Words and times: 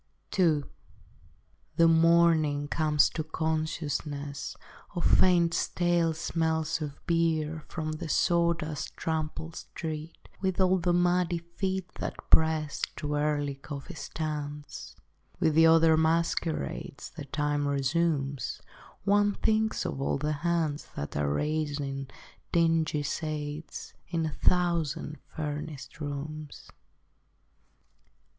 II 0.39 0.63
The 1.75 1.87
morning 1.87 2.67
comes 2.67 3.07
to 3.11 3.23
consciousness 3.23 4.57
Of 4.95 5.05
faint 5.05 5.53
stale 5.53 6.15
smells 6.15 6.81
of 6.81 6.99
beer 7.05 7.63
From 7.67 7.91
the 7.91 8.09
sawdust 8.09 8.97
trampled 8.97 9.55
street 9.57 10.27
With 10.41 10.59
all 10.59 10.79
its 10.79 10.87
muddy 10.87 11.37
feet 11.37 11.87
that 11.99 12.15
press 12.31 12.81
To 12.95 13.13
early 13.13 13.53
coffee 13.53 13.93
stands. 13.93 14.95
With 15.39 15.53
the 15.53 15.67
other 15.67 15.95
masquerades 15.95 17.11
That 17.11 17.31
time 17.31 17.67
resumes, 17.67 18.59
One 19.03 19.35
thinks 19.35 19.85
of 19.85 20.01
all 20.01 20.17
the 20.17 20.33
hands 20.41 20.87
That 20.95 21.15
are 21.15 21.31
raising 21.31 22.09
dingy 22.51 23.03
shades 23.03 23.93
In 24.07 24.25
a 24.25 24.33
thousand 24.33 25.19
furnished 25.27 25.99
rooms. 26.01 26.71